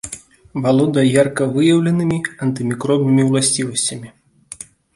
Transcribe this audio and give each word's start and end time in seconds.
Валодае 0.63 1.03
ярка 1.23 1.43
выяўленымі 1.59 2.19
антымікробнымі 2.47 3.23
ўласцівасцямі. 3.31 4.09